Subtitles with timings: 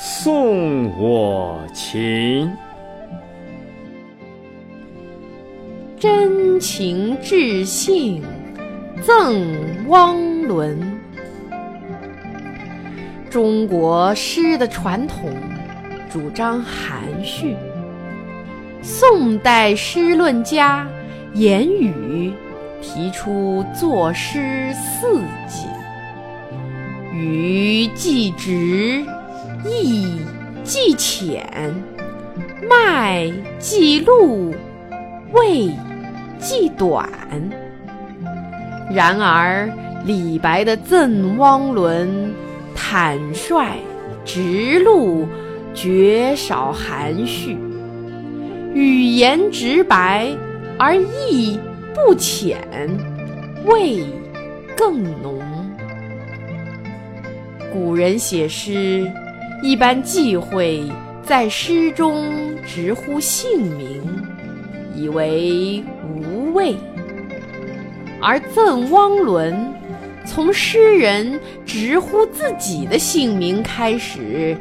[0.00, 2.48] 送我情。
[5.98, 8.22] 真情至性
[9.02, 10.80] 赠汪伦。
[13.28, 15.34] 中国诗的传统
[16.08, 17.56] 主张含蓄。
[18.80, 20.86] 宋代诗论家
[21.34, 22.32] 严羽
[22.80, 25.66] 提出作诗四节：
[27.12, 29.04] 语既直，
[29.64, 30.20] 意
[30.64, 31.74] 既浅，
[32.68, 34.54] 脉既露，
[35.32, 35.70] 味
[36.38, 37.08] 既短。
[38.90, 39.68] 然而，
[40.04, 42.08] 李白的《赠汪伦》
[42.74, 43.78] 坦率
[44.24, 45.26] 直露，
[45.74, 47.56] 绝少含蓄。
[48.74, 50.28] 语言直白
[50.78, 51.58] 而意
[51.94, 52.58] 不浅，
[53.66, 54.04] 味
[54.76, 55.40] 更浓。
[57.72, 59.10] 古人写诗
[59.62, 60.84] 一般忌讳
[61.22, 62.24] 在诗中
[62.64, 64.02] 直呼姓名，
[64.94, 66.74] 以为无味；
[68.20, 69.54] 而《赠汪伦》
[70.26, 74.56] 从诗人直呼自己的姓名开始。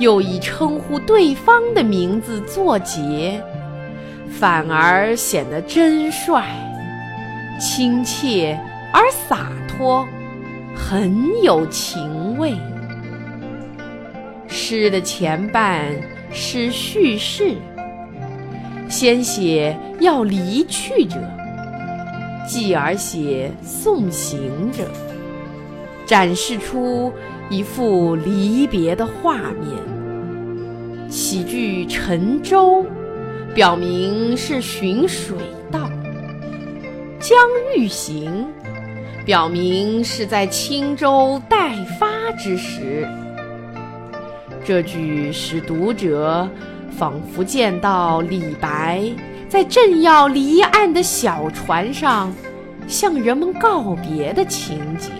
[0.00, 3.40] 又以称呼对方的名字作结，
[4.28, 6.42] 反而显得真率、
[7.60, 8.58] 亲切
[8.92, 10.04] 而洒脱，
[10.74, 12.56] 很有情味。
[14.66, 15.84] 诗的前半
[16.32, 17.54] 是叙事，
[18.88, 21.16] 先写要离去者，
[22.48, 24.88] 继而写送行者，
[26.06, 27.12] 展示出。
[27.50, 32.86] 一幅离别的画面，起句乘舟，
[33.54, 35.36] 表明是寻水
[35.70, 35.80] 道；
[37.20, 37.36] 将
[37.76, 38.46] 欲行，
[39.26, 43.06] 表明是在轻舟待发之时。
[44.64, 46.48] 这句使读者
[46.90, 49.02] 仿佛见到李白
[49.46, 52.32] 在正要离岸的小船上，
[52.88, 55.10] 向人们告别的情景。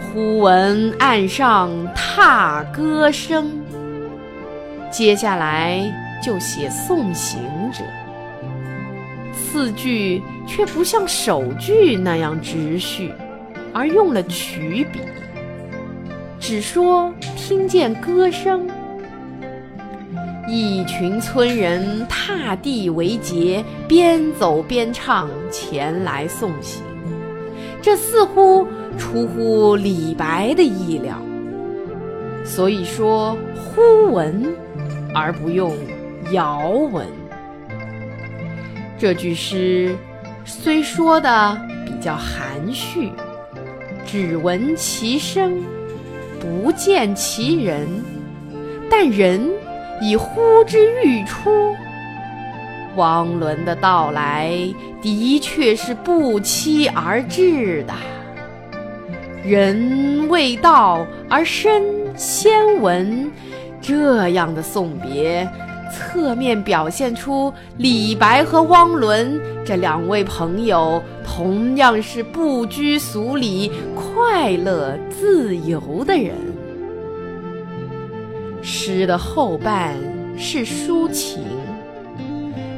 [0.00, 3.50] 忽闻岸上踏歌声，
[4.90, 5.82] 接下来
[6.22, 7.84] 就写送行者。
[9.34, 13.12] 次句却不像首句那样直叙，
[13.74, 15.00] 而用了曲笔，
[16.46, 18.68] 只说听见歌声，
[20.46, 26.82] 一群村人踏地为节，边走边唱，前来送行。
[27.80, 28.66] 这似乎。
[28.96, 31.20] 出乎李白的意料，
[32.44, 34.54] 所以说忽闻
[35.12, 35.74] 而不用
[36.30, 37.04] 遥闻。
[38.96, 39.96] 这句诗
[40.44, 43.10] 虽说的比较含蓄，
[44.06, 45.60] 只闻其声，
[46.44, 47.88] 不见其人，
[48.90, 49.50] 但人
[50.02, 51.74] 已呼之欲出。
[52.96, 54.52] 汪伦的到来
[55.00, 57.94] 的确是不期而至的。
[59.42, 61.82] 人未到而身
[62.14, 63.30] 先闻，
[63.80, 65.48] 这样的送别，
[65.94, 76.34] 侧面表现出李白和汪伦这两位朋友同样是不拘俗礼、快乐自由的人。
[78.60, 79.94] 诗的后半
[80.36, 81.42] 是抒情，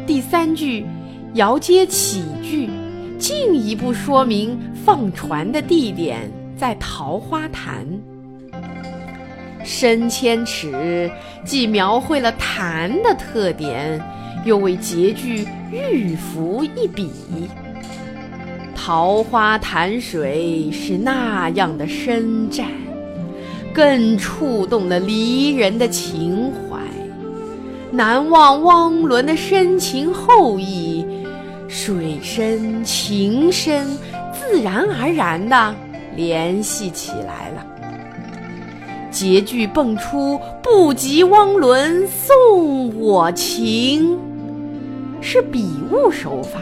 [0.07, 0.85] 第三句
[1.35, 2.69] 遥接起句，
[3.19, 6.31] 进一步说明放船的地点。
[6.59, 7.87] 在桃花潭，
[9.67, 11.11] 深千尺，
[11.45, 14.01] 既描绘了潭的特点，
[14.45, 17.11] 又为结句预伏一笔。
[18.77, 22.69] 桃花潭水是那样的深湛，
[23.75, 26.79] 更触动了离人的情怀。
[27.91, 31.05] 难忘汪伦的深情厚谊，
[31.67, 33.85] 水深情深，
[34.33, 35.75] 自然而然的。
[36.15, 37.67] 联系起来了，
[39.17, 44.19] 结句蹦出“不及汪伦送我情”，
[45.23, 46.61] 是笔误手法，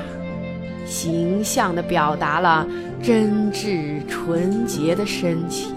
[0.86, 2.64] 形象地表达了
[3.02, 5.74] 真挚纯洁的深情。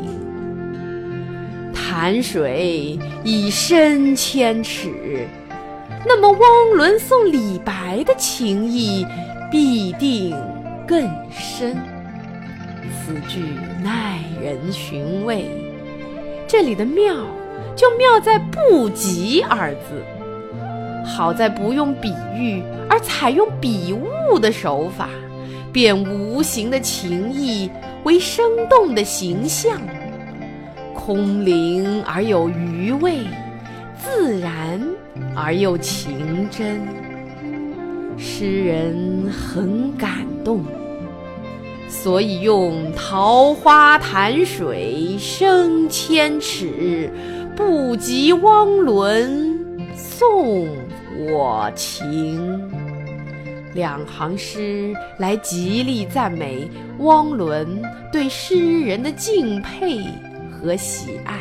[1.74, 5.28] 潭水已深千尺，
[6.06, 9.04] 那么汪伦送李白的情谊
[9.50, 10.38] 必定
[10.88, 11.76] 更深。
[13.04, 13.40] 此句
[13.84, 15.67] 耐人寻味。
[16.48, 17.14] 这里的妙，
[17.76, 20.02] 就妙在“不及”二字。
[21.06, 25.10] 好在不用比喻，而采用比物的手法，
[25.72, 27.70] 变无形的情意
[28.04, 29.80] 为生动的形象，
[30.94, 33.20] 空灵而有余味，
[33.98, 34.82] 自然
[35.36, 36.82] 而又情真。
[38.18, 40.64] 诗人很感动，
[42.08, 47.12] 所以用“桃花潭水深千尺，
[47.54, 49.60] 不及汪伦
[49.94, 50.70] 送”。
[51.30, 52.72] 我情
[53.74, 56.66] 两行诗来极力赞美
[57.00, 60.00] 汪伦对诗人的敬佩
[60.50, 61.38] 和喜爱，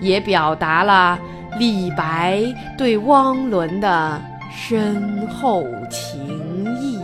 [0.00, 1.18] 也表达了
[1.58, 2.42] 李白
[2.78, 4.18] 对汪伦的
[4.50, 6.98] 深厚情谊。